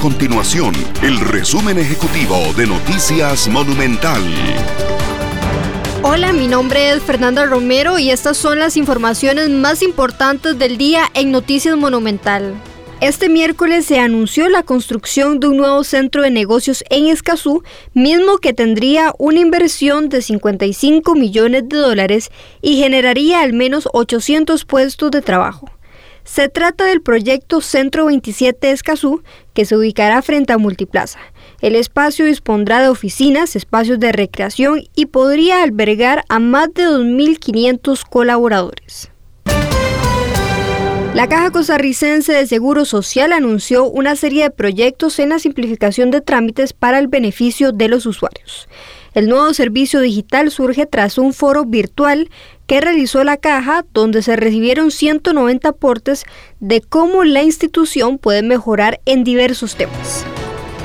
continuación 0.00 0.72
el 1.02 1.20
resumen 1.20 1.78
ejecutivo 1.78 2.38
de 2.56 2.66
Noticias 2.66 3.48
Monumental. 3.48 4.22
Hola, 6.02 6.32
mi 6.32 6.48
nombre 6.48 6.92
es 6.92 7.02
Fernanda 7.02 7.44
Romero 7.44 7.98
y 7.98 8.10
estas 8.10 8.38
son 8.38 8.58
las 8.58 8.78
informaciones 8.78 9.50
más 9.50 9.82
importantes 9.82 10.58
del 10.58 10.78
día 10.78 11.02
en 11.12 11.30
Noticias 11.30 11.76
Monumental. 11.76 12.54
Este 13.02 13.28
miércoles 13.28 13.84
se 13.84 13.98
anunció 13.98 14.48
la 14.48 14.62
construcción 14.62 15.38
de 15.38 15.48
un 15.48 15.58
nuevo 15.58 15.84
centro 15.84 16.22
de 16.22 16.30
negocios 16.30 16.82
en 16.88 17.06
Escazú, 17.06 17.62
mismo 17.92 18.38
que 18.38 18.54
tendría 18.54 19.12
una 19.18 19.40
inversión 19.40 20.08
de 20.08 20.22
55 20.22 21.14
millones 21.14 21.68
de 21.68 21.76
dólares 21.76 22.30
y 22.62 22.78
generaría 22.78 23.42
al 23.42 23.52
menos 23.52 23.86
800 23.92 24.64
puestos 24.64 25.10
de 25.10 25.20
trabajo. 25.20 25.70
Se 26.32 26.48
trata 26.48 26.84
del 26.84 27.02
proyecto 27.02 27.60
Centro 27.60 28.06
27 28.06 28.70
Escazú, 28.70 29.24
que 29.52 29.64
se 29.64 29.76
ubicará 29.76 30.22
frente 30.22 30.52
a 30.52 30.58
Multiplaza. 30.58 31.18
El 31.60 31.74
espacio 31.74 32.24
dispondrá 32.24 32.80
de 32.80 32.88
oficinas, 32.88 33.56
espacios 33.56 33.98
de 33.98 34.12
recreación 34.12 34.84
y 34.94 35.06
podría 35.06 35.64
albergar 35.64 36.22
a 36.28 36.38
más 36.38 36.72
de 36.72 36.84
2.500 36.84 38.04
colaboradores. 38.08 39.10
La 41.14 41.28
Caja 41.28 41.50
Costarricense 41.50 42.32
de 42.32 42.46
Seguro 42.46 42.84
Social 42.84 43.32
anunció 43.32 43.86
una 43.86 44.14
serie 44.14 44.44
de 44.44 44.50
proyectos 44.50 45.18
en 45.18 45.30
la 45.30 45.40
simplificación 45.40 46.12
de 46.12 46.20
trámites 46.20 46.72
para 46.72 47.00
el 47.00 47.08
beneficio 47.08 47.72
de 47.72 47.88
los 47.88 48.06
usuarios. 48.06 48.68
El 49.12 49.28
nuevo 49.28 49.52
servicio 49.52 49.98
digital 49.98 50.52
surge 50.52 50.86
tras 50.86 51.18
un 51.18 51.32
foro 51.32 51.64
virtual 51.64 52.30
que 52.70 52.80
realizó 52.80 53.24
la 53.24 53.36
caja 53.36 53.84
donde 53.92 54.22
se 54.22 54.36
recibieron 54.36 54.92
190 54.92 55.70
aportes 55.70 56.24
de 56.60 56.80
cómo 56.80 57.24
la 57.24 57.42
institución 57.42 58.16
puede 58.16 58.44
mejorar 58.44 59.00
en 59.06 59.24
diversos 59.24 59.74
temas. 59.74 60.24